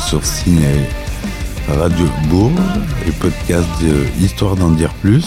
[0.00, 0.88] sur Ciné
[1.68, 2.52] Radio Bourges
[3.06, 5.26] et podcast de Histoire d'en dire plus.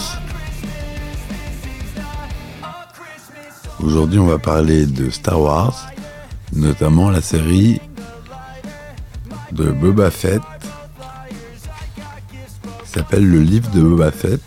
[3.79, 5.87] Aujourd'hui, on va parler de Star Wars,
[6.53, 7.79] notamment la série
[9.51, 10.41] de Boba Fett
[12.83, 14.41] qui s'appelle Le livre de Boba Fett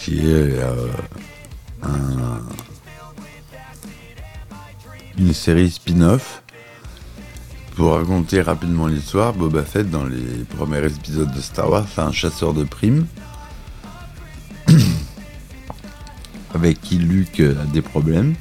[0.00, 0.88] qui est euh,
[5.18, 6.41] une série spin-off.
[7.76, 12.12] Pour raconter rapidement l'histoire, Boba Fett, dans les premiers épisodes de Star Wars, c'est un
[12.12, 13.06] chasseur de primes.
[16.54, 18.34] avec qui Luke a des problèmes.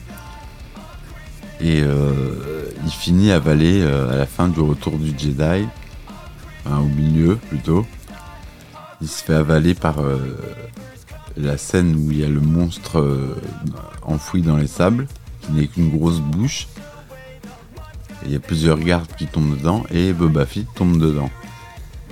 [1.62, 5.68] Et euh, il finit avalé euh, à la fin du retour du Jedi,
[6.66, 7.85] au milieu plutôt.
[9.02, 10.18] Il se fait avaler par euh,
[11.38, 13.38] la scène où il y a le monstre
[14.01, 15.07] enfoui dans les sables
[15.41, 16.68] qui n'est qu'une grosse bouche.
[18.25, 21.29] Il y a plusieurs gardes qui tombent dedans et Boba Fett tombe dedans.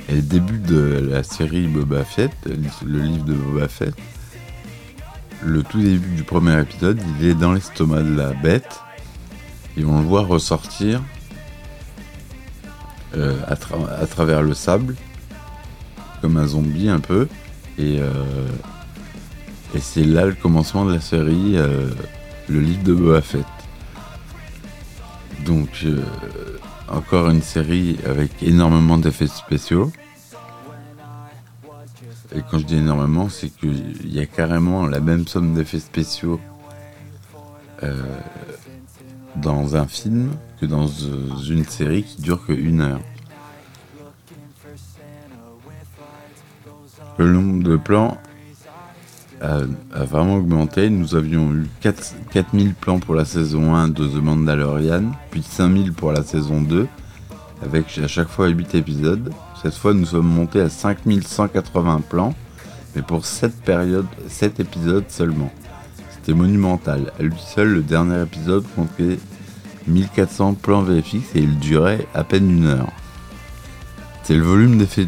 [0.07, 2.31] Et le début de la série Boba Fett,
[2.83, 3.93] le livre de Boba Fett,
[5.43, 8.79] le tout début du premier épisode, il est dans l'estomac de la bête.
[9.77, 11.01] Et on le voit ressortir
[13.15, 14.95] euh, à, travers le sable,
[16.21, 17.27] comme un zombie un peu.
[17.77, 18.47] Et, euh,
[19.79, 21.55] c'est là le commencement de la série.
[21.55, 21.89] Euh,
[22.49, 23.45] le livre de Boba Fett.
[25.49, 26.03] Donc, euh,
[26.87, 29.91] encore une série avec énormément d'effets spéciaux.
[32.35, 36.39] Et quand je dis énormément, c'est qu'il y a carrément la même somme d'effets spéciaux
[37.81, 37.95] euh,
[39.37, 43.01] dans un film que dans une série qui dure que une heure.
[47.17, 48.19] Le nombre de plans
[49.41, 50.89] a, vraiment augmenté.
[50.89, 55.93] Nous avions eu 4, 4000 plans pour la saison 1 de The Mandalorian, puis 5000
[55.93, 56.87] pour la saison 2,
[57.63, 59.31] avec à chaque fois 8 épisodes.
[59.61, 62.33] Cette fois, nous sommes montés à 5180 plans,
[62.95, 65.51] mais pour 7 périodes, 7 épisodes seulement.
[66.09, 67.11] C'était monumental.
[67.19, 69.19] À lui seul, le dernier épisode comptait
[69.87, 72.91] 1400 plans VFX et il durait à peine une heure.
[74.29, 75.07] C'est le volume d'effets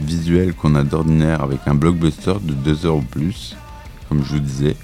[0.00, 3.54] visuels qu'on a d'ordinaire avec un blockbuster de 2 heures ou plus,
[4.08, 4.74] comme je vous disais.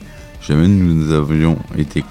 [0.40, 2.04] Jamais nous avions été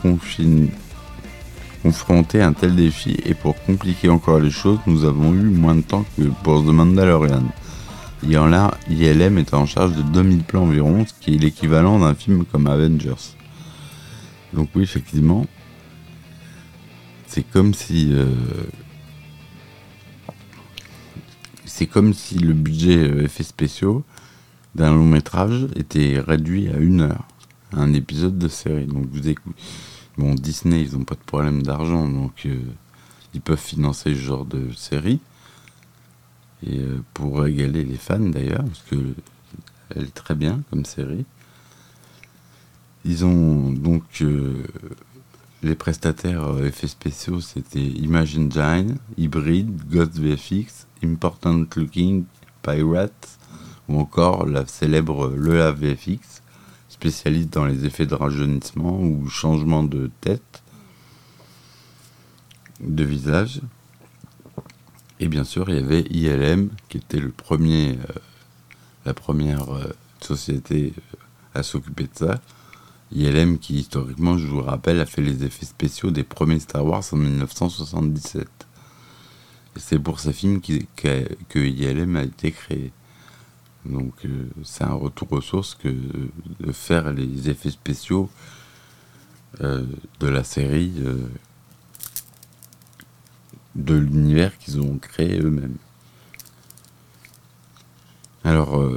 [1.81, 5.75] confrontés à un tel défi et pour compliquer encore les choses, nous avons eu moins
[5.75, 7.45] de temps que pour The Mandalorian.
[8.21, 12.67] ILM était en charge de 2000 plans environ, ce qui est l'équivalent d'un film comme
[12.67, 13.37] Avengers.
[14.51, 15.45] Donc oui, effectivement,
[17.27, 18.09] c'est comme si...
[18.11, 18.25] Euh,
[21.75, 24.05] c'est comme si le budget euh, effets spéciaux
[24.75, 27.27] d'un long métrage était réduit à une heure,
[27.73, 28.85] un épisode de série.
[28.85, 29.61] Donc vous écoutez.
[30.17, 32.61] Bon, Disney, ils n'ont pas de problème d'argent, donc euh,
[33.33, 35.19] ils peuvent financer ce genre de série.
[36.65, 39.13] Et euh, pour régaler les fans d'ailleurs, parce que
[39.93, 41.25] elle est très bien comme série.
[43.03, 44.23] Ils ont donc
[45.61, 52.25] les prestataires effets spéciaux, c'était Imagine Engine, Hybrid, Ghost VFX, Important Looking
[52.61, 53.37] Pirate
[53.87, 56.41] ou encore la célèbre Lea VFX,
[56.89, 60.63] spécialiste dans les effets de rajeunissement ou changement de tête,
[62.79, 63.61] de visage.
[65.19, 67.31] Et bien sûr, il y avait ILM qui était euh,
[69.05, 72.41] la première euh, société euh, à s'occuper de ça.
[73.11, 77.03] ILM qui historiquement, je vous rappelle, a fait les effets spéciaux des premiers Star Wars
[77.11, 78.47] en 1977
[79.75, 82.91] c'est pour ces films que ILM a été créé.
[83.85, 88.29] Donc euh, c'est un retour aux sources que de faire les effets spéciaux
[89.61, 89.85] euh,
[90.19, 91.27] de la série euh,
[93.75, 95.77] de l'univers qu'ils ont créé eux-mêmes.
[98.43, 98.87] Alors,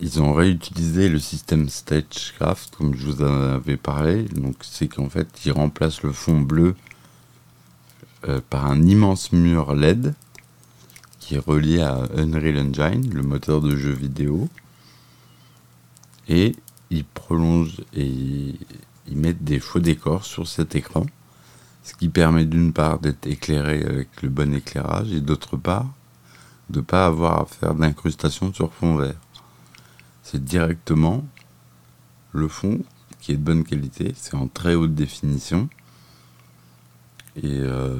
[0.00, 4.24] ils ont réutilisé le système Stagecraft, comme je vous en avais parlé.
[4.24, 6.74] Donc, c'est qu'en fait, ils remplacent le fond bleu
[8.26, 10.14] euh, par un immense mur LED
[11.20, 14.48] qui est relié à Unreal Engine, le moteur de jeu vidéo.
[16.28, 16.56] Et
[16.90, 21.06] ils prolongent et ils mettent des faux décors sur cet écran,
[21.84, 25.86] ce qui permet d'une part d'être éclairé avec le bon éclairage et d'autre part
[26.70, 29.14] de ne pas avoir à faire d'incrustation sur fond vert.
[30.22, 31.24] C'est directement
[32.32, 32.80] le fond
[33.20, 35.68] qui est de bonne qualité, c'est en très haute définition
[37.42, 37.96] et, euh,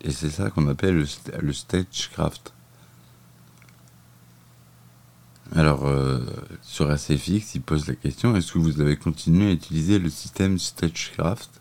[0.00, 1.06] et c'est ça qu'on appelle le,
[1.40, 2.52] le, stagecraft.
[5.54, 6.20] Alors, euh,
[6.62, 10.58] sur SFX, il pose la question est-ce que vous avez continué à utiliser le système
[10.58, 11.60] Stagecraft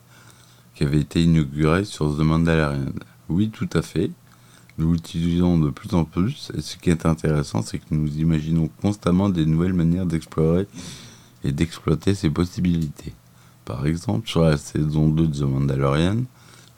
[0.75, 2.93] qui avait été inauguré sur The Mandalorian?
[3.27, 4.11] Oui, tout à fait.
[4.77, 8.69] Nous l'utilisons de plus en plus, et ce qui est intéressant, c'est que nous imaginons
[8.81, 10.67] constamment des nouvelles manières d'explorer
[11.43, 13.13] et d'exploiter ces possibilités.
[13.65, 16.23] Par exemple, sur la saison 2 de The Mandalorian,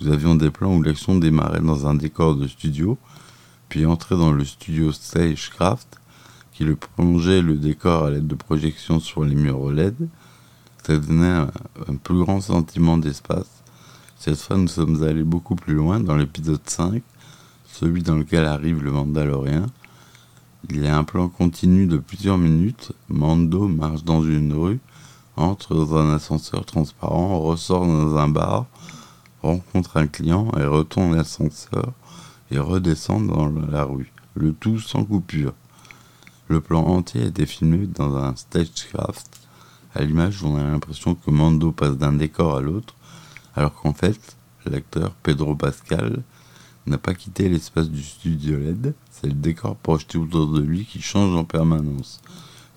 [0.03, 2.97] nous avions des plans où l'action démarrait dans un décor de studio,
[3.69, 5.97] puis entrait dans le studio Stagecraft,
[6.51, 9.95] qui le prolongeait le décor à l'aide de projections sur les murs LED.
[10.85, 11.51] Ça donnait un,
[11.88, 13.63] un plus grand sentiment d'espace.
[14.17, 17.01] Cette fois, nous sommes allés beaucoup plus loin dans l'épisode 5,
[17.71, 19.67] celui dans lequel arrive le Mandalorien.
[20.69, 22.91] Il y a un plan continu de plusieurs minutes.
[23.07, 24.79] Mando marche dans une rue,
[25.38, 28.65] entre dans un ascenseur transparent, ressort dans un bar,
[29.44, 31.94] rencontre un client et retourne l'ascenseur
[32.50, 34.12] et redescend dans la rue.
[34.36, 35.54] Le tout sans coupure.
[36.48, 39.40] Le plan entier a été filmé dans un stagecraft.
[39.94, 42.95] À l'image, on a l'impression que Mando passe d'un décor à l'autre,
[43.56, 46.24] alors qu'en fait, l'acteur Pedro Pascal
[46.88, 51.01] n'a pas quitté l'espace du studio LED, c'est le décor projeté autour de lui qui
[51.01, 52.22] change en permanence,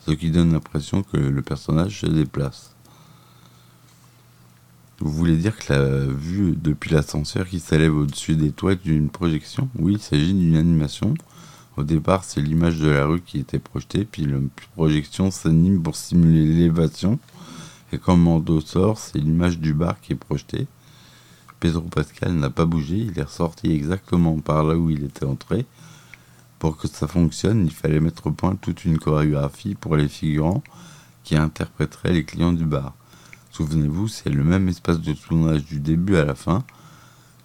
[0.07, 2.76] ce qui donne l'impression que le personnage se déplace.
[4.99, 9.69] Vous voulez dire que la vue depuis l'ascenseur qui s'élève au-dessus des toits d'une projection?
[9.79, 11.13] Oui, il s'agit d'une animation.
[11.77, 14.39] Au départ, c'est l'image de la rue qui était projetée, puis la
[14.75, 17.19] projection s'anime pour simuler l'élévation.
[17.93, 20.67] Et quand Mando sort, c'est l'image du bar qui est projetée.
[21.61, 25.67] Pedro Pascal n'a pas bougé, il est ressorti exactement par là où il était entré.
[26.59, 30.65] Pour que ça fonctionne, il fallait mettre au point toute une chorégraphie pour les figurants
[31.23, 32.95] qui interpréteraient les clients du bar.
[33.57, 36.63] Souvenez-vous, c'est le même espace de tournage du début à la fin.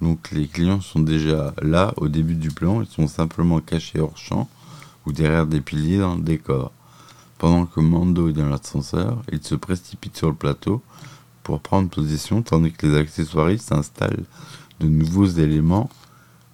[0.01, 4.17] Donc les clients sont déjà là au début du plan, ils sont simplement cachés hors
[4.17, 4.49] champ
[5.05, 6.73] ou derrière des piliers dans le décor.
[7.37, 10.81] Pendant que Mando est dans l'ascenseur, il se précipite sur le plateau
[11.43, 14.25] pour prendre position tandis que les accessoiristes installent
[14.81, 15.89] de nouveaux éléments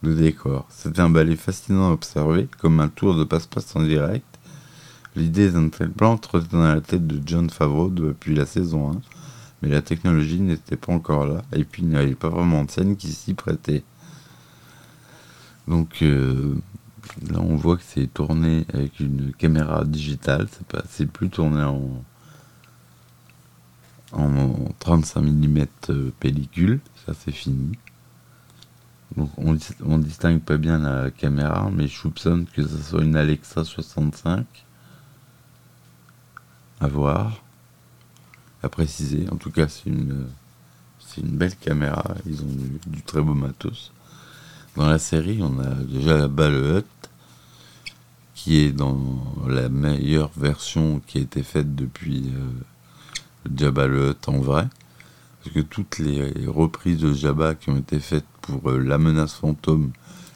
[0.04, 0.68] de décor.
[0.70, 4.28] C'est un ballet fascinant à observer, comme un tour de passe-passe en direct.
[5.16, 9.02] L'idée d'un tel plan trottait dans la tête de John Favreau depuis la saison 1,
[9.62, 12.72] mais la technologie n'était pas encore là, et puis il n'y avait pas vraiment de
[12.72, 13.84] scène qui s'y prêtait.
[15.68, 16.56] Donc euh,
[17.30, 20.48] là on voit que c'est tourné avec une caméra digitale,
[20.90, 22.04] c'est plus tourné en
[24.14, 25.66] en 35 mm
[26.20, 27.78] pellicule, ça c'est fini.
[29.16, 33.16] Donc on, on distingue pas bien la caméra, mais je soupçonne que ce soit une
[33.16, 34.46] Alexa 65.
[36.80, 37.44] À voir,
[38.64, 39.28] à préciser.
[39.32, 40.28] En tout cas, c'est une,
[41.00, 42.16] c'est une belle caméra.
[42.26, 43.92] Ils ont du, très beau matos.
[44.76, 46.84] Dans la série, on a déjà la Balle
[48.36, 49.00] qui est dans
[49.48, 52.32] la meilleure version qui a été faite depuis.
[52.36, 52.50] Euh,
[53.56, 54.68] Jabba le Hutt en vrai.
[55.44, 59.34] Parce que toutes les reprises de Jabba qui ont été faites pour euh, La menace
[59.34, 59.92] fantôme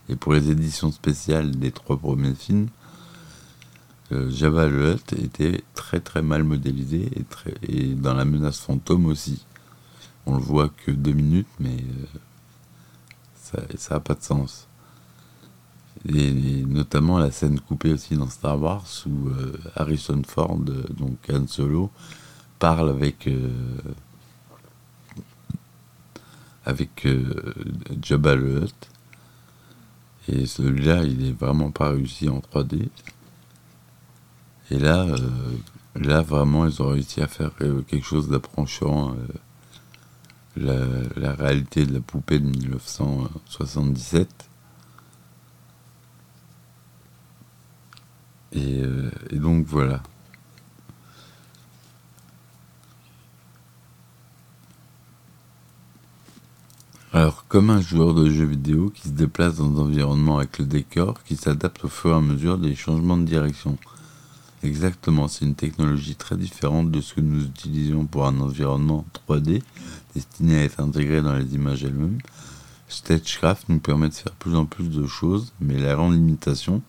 [0.09, 2.67] et pour les éditions spéciales des trois premiers films,
[4.11, 7.09] euh, Jabba le Hutt était très très mal modélisé
[7.67, 9.45] et, dans La menace fantôme aussi.
[10.25, 11.77] On le voit que deux minutes, mais
[13.55, 14.67] euh, ça n'a pas de sens.
[16.07, 21.47] Et, notamment la scène coupée aussi dans Star Wars où euh, Harrison Ford, donc Han
[21.47, 21.91] Solo,
[22.57, 23.49] parle avec euh,
[26.65, 27.53] avec euh,
[28.01, 28.89] Jabba le Hutt
[30.27, 32.87] et celui-là il est vraiment pas réussi en 3D
[34.71, 35.17] et là euh,
[35.95, 39.15] là vraiment ils ont réussi à faire euh, quelque chose d'approchant
[40.57, 44.49] euh, la, réalité de la poupée de 1977
[48.53, 48.83] et,
[49.29, 50.01] et donc voilà
[57.13, 60.65] Alors, comme un joueur de jeux vidéo qui se déplace dans un environnement avec le
[60.65, 63.77] décor qui s'adapte au fur et à mesure des changements de direction.
[64.63, 69.63] Exactement, c'est une technologie très différente de ce que nous utilisions pour un environnement 3D
[70.13, 72.19] destiné à être intégré dans les images elles-mêmes.
[72.87, 76.83] Stagecraft nous permet de faire plus en plus de choses, mais la grande limitation,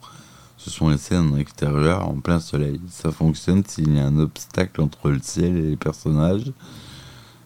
[0.58, 2.78] ce sont les scènes en extérieur en plein soleil.
[2.90, 6.52] Ça fonctionne s'il y a un obstacle entre le ciel et les personnages,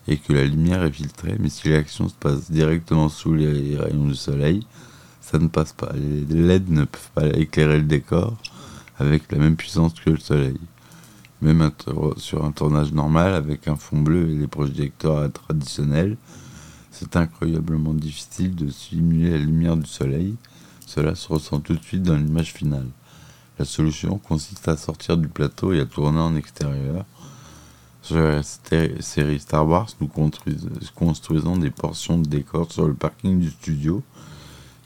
[0.08, 4.08] et que la lumière est filtrée, mais si l'action se passe directement sous les rayons
[4.08, 4.66] du soleil,
[5.20, 5.92] ça ne passe pas.
[5.94, 8.36] Les LED ne peuvent pas éclairer le décor
[8.98, 10.58] avec la même puissance que le soleil.
[11.42, 11.70] Même
[12.16, 16.16] sur un tournage normal avec un fond bleu et des projecteurs traditionnels,
[16.90, 20.34] c'est incroyablement difficile de simuler la lumière du soleil.
[20.86, 22.88] Cela se ressent tout de suite dans l'image finale.
[23.58, 27.04] La solution consiste à sortir du plateau et à tourner en extérieur
[28.06, 30.08] sur la série Star Wars, nous
[30.94, 34.00] construisons des portions de décor sur le parking du studio.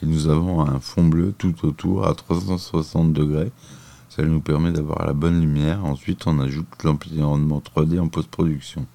[0.03, 3.53] Et nous avons un fond bleu tout autour à 360 degrés.
[4.21, 5.83] Ça nous permet d'avoir la bonne lumière.
[5.83, 8.87] Ensuite, on ajoute l'environnement 3D en post-production.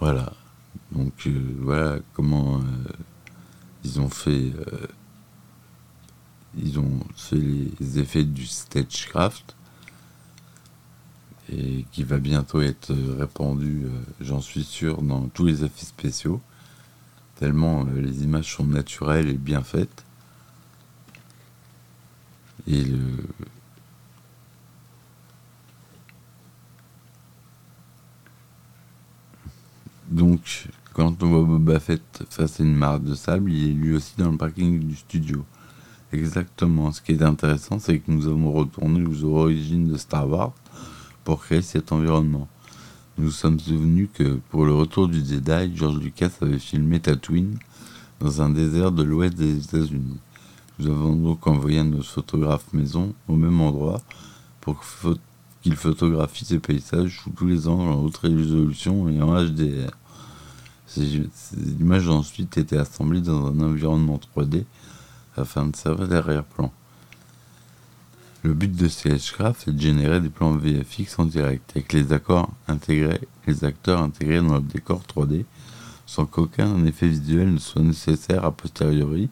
[0.00, 0.32] Voilà.
[0.90, 2.62] Donc euh, voilà comment euh,
[3.84, 4.54] ils ont fait.
[4.54, 4.86] Euh,
[6.56, 9.54] ils ont fait les effets du Stagecraft
[11.52, 13.86] et qui va bientôt être répandu,
[14.18, 16.40] j'en suis sûr, dans tous les effets spéciaux,
[17.36, 20.06] tellement les images sont naturelles et bien faites.
[22.70, 22.98] Et le,
[30.10, 33.94] Donc, quand on voit Boba Fett face à une mare de sable, il est lui
[33.94, 35.44] aussi dans le parking du studio.
[36.12, 36.92] Exactement.
[36.92, 40.52] Ce qui est intéressant, c'est que nous avons retourné aux origines de Star Wars
[41.24, 42.48] pour créer cet environnement.
[43.18, 47.58] Nous sommes souvenus que pour le retour du Jedi, George Lucas avait filmé Tatooine
[48.20, 50.18] dans un désert de l'ouest des États-Unis.
[50.78, 54.00] Nous avons donc envoyé notre photographe maison au même endroit
[54.60, 54.84] pour
[55.62, 59.90] qu'il photographie ces paysages sous tous les angles en haute résolution et en HDR.
[60.86, 61.22] Ces,
[61.80, 64.64] images ont ensuite été assemblées dans un environnement 3D
[65.36, 66.72] afin de servir d'arrière-plan.
[68.44, 72.50] Le but de CHCraft est de générer des plans VFX en direct avec les accords
[72.68, 75.44] intégrés, les acteurs intégrés dans le décor 3D
[76.08, 79.28] sans qu'aucun effet visuel ne soit nécessaire a posteriori,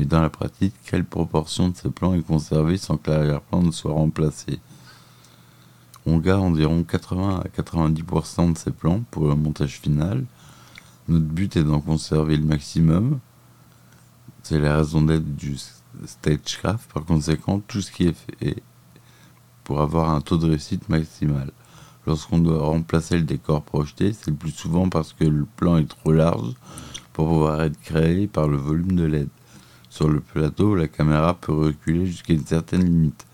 [0.00, 3.70] mais dans la pratique, quelle proportion de ces plans est conservée sans que l'arrière-plan ne
[3.70, 4.58] soit remplacé?
[6.06, 10.24] On garde environ 80 à 90% de ces plans pour le montage final,
[11.06, 13.18] notre but est d'en conserver le maximum.
[14.42, 15.58] C'est la raison d'être du
[16.06, 16.90] stagecraft.
[16.94, 18.62] Par conséquent, tout ce qui est fait
[19.64, 21.52] pour avoir un taux de réussite maximal.
[22.06, 25.90] Lorsqu'on doit remplacer le décor projeté, c'est le plus souvent parce que le plan est
[25.90, 26.54] trop large
[27.12, 29.28] pour pouvoir être créé par le volume de LED.
[29.90, 33.26] Sur le plateau, la caméra peut reculer jusqu'à une certaine limite,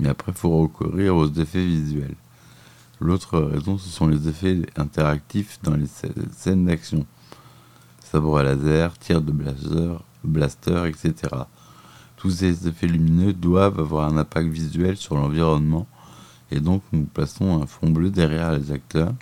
[0.00, 2.16] mais après il faut recourir aux effets visuels.
[3.00, 7.06] L'autre raison, ce sont les effets interactifs dans les scènes d'action.
[8.00, 9.94] Sabre à laser, tir de blaster,
[10.24, 11.14] blaster, etc.
[12.16, 15.86] Tous ces effets lumineux doivent avoir un impact visuel sur l'environnement
[16.50, 19.14] et donc nous plaçons un fond bleu derrière les acteurs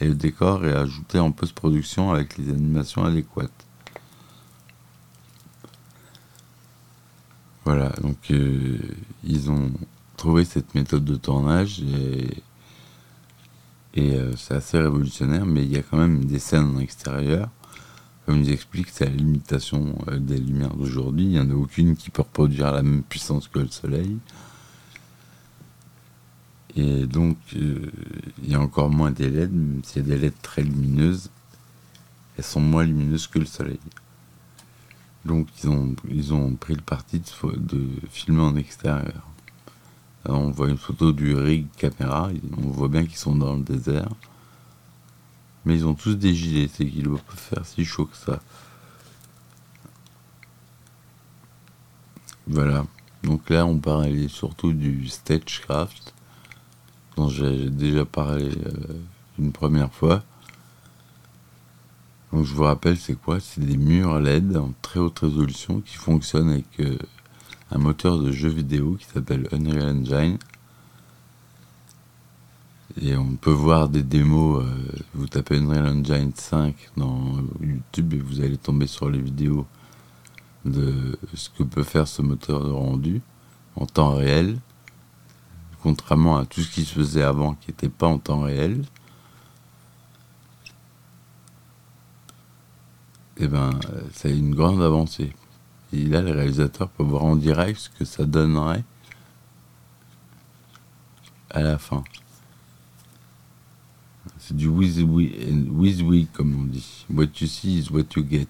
[0.00, 3.66] et le décor est ajouté en post-production avec les animations adéquates.
[7.64, 8.78] Voilà, donc euh,
[9.22, 9.70] ils ont
[10.16, 11.80] trouvé cette méthode de tournage
[13.94, 17.48] et euh, c'est assez révolutionnaire, mais il y a quand même des scènes en extérieur.
[18.26, 21.24] Comme ils expliquent, c'est la limitation euh, des lumières d'aujourd'hui.
[21.24, 24.16] Il n'y en a aucune qui peut reproduire la même puissance que le soleil.
[26.74, 30.34] Et donc, il y a encore moins des LED, même s'il y a des LED
[30.40, 31.30] très lumineuses,
[32.38, 33.78] elles sont moins lumineuses que le soleil.
[35.24, 39.22] Donc, ils ont, ils ont pris le parti de, filmer en extérieur
[40.24, 44.08] on voit une photo du rig caméra, on voit bien qu'ils sont dans le désert.
[45.64, 48.40] Mais ils ont tous des gilets, c'est qu'ils ne pas faire si chaud que ça.
[52.46, 52.84] Voilà.
[53.22, 56.12] Donc là, on parlait surtout du Stagecraft,
[57.16, 59.00] dont j'ai déjà parlé euh,
[59.38, 60.24] une première fois.
[62.32, 63.40] Donc je vous rappelle, c'est quoi?
[63.40, 66.96] C'est des murs LED en très haute résolution qui fonctionnent avec euh,
[67.70, 70.38] un moteur de jeu vidéo qui s'appelle Unreal Engine.
[73.00, 78.18] Et on peut voir des démos, euh, vous tapez Unreal Engine 5 dans YouTube et
[78.18, 79.66] vous allez tomber sur les vidéos
[80.64, 83.20] de ce que peut faire ce moteur de rendu
[83.76, 84.58] en temps réel,
[85.82, 88.82] contrairement à tout ce qui se faisait avant qui n'était pas en temps réel.
[93.44, 93.70] Eh ben,
[94.12, 95.32] c'est une grande avancée.
[95.92, 98.84] Et là, le réalisateur peut voir en direct ce que ça donnerait
[101.50, 102.04] à la fin.
[104.38, 107.04] C'est du with we, comme on dit.
[107.10, 108.46] What you see is what you get.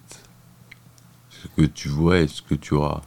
[1.30, 3.02] Ce que tu vois est ce que tu auras.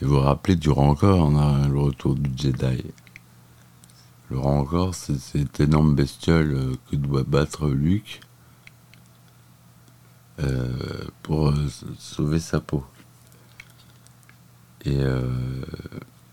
[0.00, 2.84] Et vous vous rappelez, durant encore, on a le retour du Jedi.
[4.30, 8.20] Le encore, c'est cette énorme bestiole euh, que doit battre Luke
[10.38, 11.66] euh, pour euh,
[11.98, 12.84] sauver sa peau.
[14.86, 15.00] Et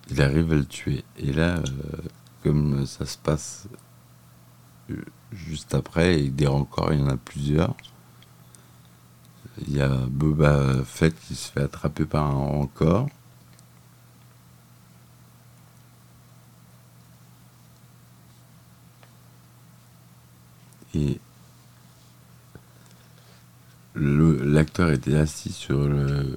[0.09, 1.03] il arrive à le tuer.
[1.17, 1.61] Et là,
[2.43, 3.67] comme ça se passe
[5.33, 7.75] juste après, et des rancors, il y en a plusieurs,
[9.67, 13.09] il y a Boba Fett qui se fait attraper par un rancor.
[20.97, 21.19] Et
[23.95, 26.35] l'acteur était assis sur le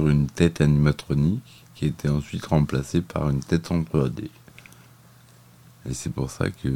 [0.00, 4.30] une tête animatronique qui était ensuite remplacée par une tête en 3D.
[5.88, 6.68] Et c'est pour ça que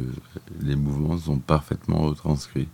[0.61, 2.67] les mouvements sont parfaitement retranscrits.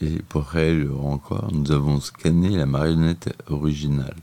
[0.00, 4.16] Et pour réel encore, nous avons scanné la marionnette originale.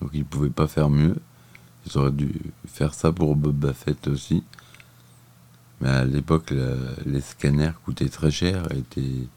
[0.00, 1.16] Donc ils ne pouvaient pas faire mieux.
[1.86, 2.32] Ils auraient dû
[2.66, 4.42] faire ça pour Boba Fett aussi.
[5.84, 6.54] À l'époque,
[7.04, 9.28] les scanners coûtaient très cher et n'étaient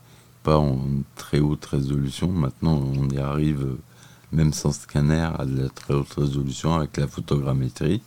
[0.43, 0.79] pas en
[1.17, 2.31] très haute résolution.
[2.31, 3.75] Maintenant, on y arrive,
[4.31, 8.01] même sans scanner, à de la très haute résolution avec la photogrammétrie.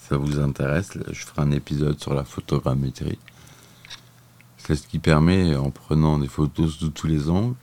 [0.00, 3.18] Si ça vous intéresse, je ferai un épisode sur la photogrammétrie.
[4.56, 7.56] C'est ce qui permet, en prenant des photos sous tous les angles,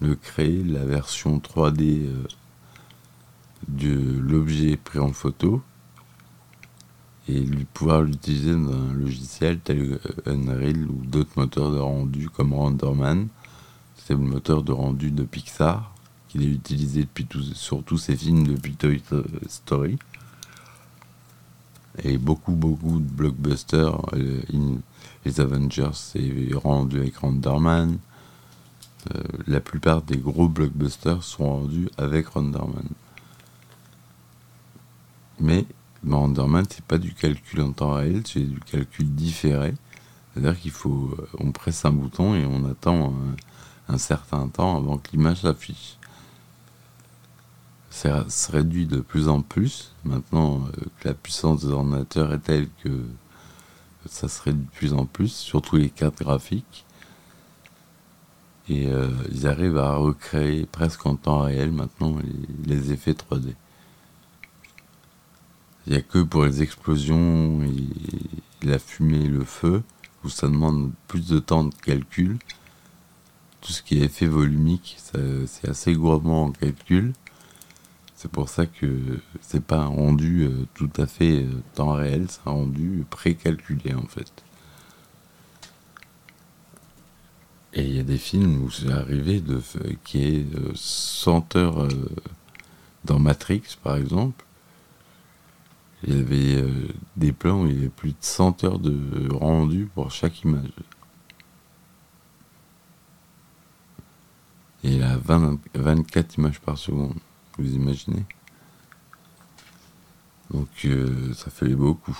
[0.00, 2.24] de créer la version 3D euh,
[3.66, 5.60] de l'objet pris en photo
[7.28, 12.52] et lui pouvoir l'utiliser dans un logiciel tel Unreal ou d'autres moteurs de rendu comme
[12.52, 13.28] Renderman.
[13.96, 15.94] C'est le moteur de rendu de Pixar
[16.28, 19.02] qu'il est utilisé depuis sur tous ses films depuis Toy
[19.48, 19.98] Story.
[22.02, 24.00] Et beaucoup, beaucoup de blockbusters.
[24.14, 24.42] Euh,
[25.24, 27.98] les Avengers, c'est rendu avec Renderman.
[29.14, 32.88] Euh, la plupart des gros blockbusters sont rendus avec Renderman.
[35.38, 35.66] Mais
[36.08, 39.74] Renderman, c'est pas du calcul en temps réel, c'est du calcul différé.
[40.32, 43.14] C'est-à-dire qu'il faut, euh, on presse un bouton et on attend
[43.88, 45.98] un, certain temps avant que l'image s'affiche.
[47.90, 49.92] Ça se réduit de plus en plus.
[50.04, 53.04] Maintenant euh, que la puissance des ordinateurs est telle que
[54.06, 56.84] ça se réduit de plus en plus, surtout les cartes graphiques.
[58.68, 62.16] Et euh, ils arrivent à recréer presque en temps réel maintenant
[62.66, 63.54] les effets 3D.
[65.86, 69.82] Il n'y a que pour les explosions et la fumée et le feu
[70.24, 72.38] où ça demande plus de temps de calcul.
[73.60, 74.96] Tout ce qui est effet volumique,
[75.46, 77.12] c'est assez gourmand en calcul.
[78.16, 82.24] C'est pour ça que c'est pas un rendu euh, tout à fait euh, temps réel,
[82.30, 84.32] c'est un rendu précalculé en fait.
[87.74, 89.60] Et il y a des films où c'est arrivé de
[90.04, 92.08] qui est 100 heures euh,
[93.04, 94.44] dans Matrix par exemple
[96.06, 99.32] il y avait euh, des plans où il y avait plus de 100 heures de
[99.32, 100.70] rendu pour chaque image.
[104.82, 107.14] Et il a 24 images par seconde,
[107.58, 108.24] vous imaginez?
[110.50, 112.18] Donc euh, ça fait beaucoup.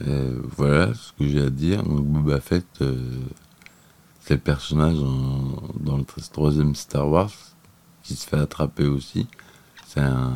[0.00, 1.84] Euh, voilà ce que j'ai à dire.
[1.84, 2.66] Donc Boba Fett,
[4.20, 7.30] c'est le personnage dans le troisième Star Wars
[8.02, 9.28] qui se fait attraper aussi
[9.94, 10.32] c'est un.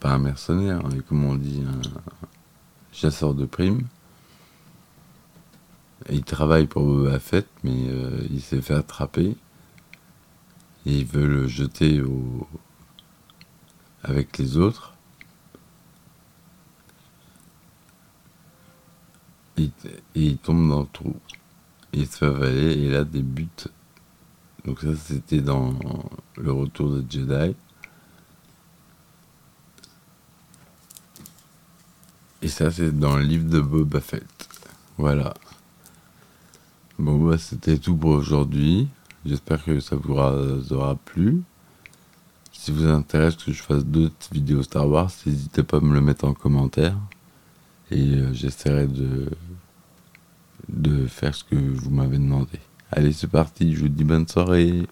[0.00, 1.82] pas un mercenaire, mais comme on dit, un
[2.90, 3.86] chasseur de primes.
[6.10, 9.36] il travaille pour Boba Fett, mais euh, il s'est fait attraper.
[10.86, 12.48] Et il veut le jeter au...
[14.04, 14.94] avec les autres.
[19.58, 19.70] Et,
[20.14, 21.14] il tombe dans le trou.
[21.92, 23.48] Il se fait avaler et là des buts.
[24.64, 25.74] Donc ça c'était dans
[26.36, 27.54] le retour de Jedi.
[32.42, 34.48] Et ça, c'est dans le livre de Boba Fett.
[34.96, 35.34] Voilà.
[36.98, 38.88] Bon, bah, c'était tout pour aujourd'hui.
[39.24, 41.42] J'espère que ça vous aura plu.
[42.52, 46.00] Si vous intéresse que je fasse d'autres vidéos Star Wars, n'hésitez pas à me le
[46.00, 46.96] mettre en commentaire.
[47.90, 49.30] Et euh, j'essaierai de,
[50.68, 52.58] de faire ce que vous m'avez demandé.
[52.90, 53.74] Allez, c'est parti.
[53.74, 54.86] Je vous dis bonne soirée.